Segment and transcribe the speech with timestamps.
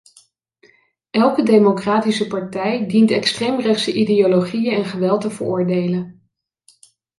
[1.11, 6.29] Elke democratische partij dient extreemrechtse ideologieën en geweld te veroordelen.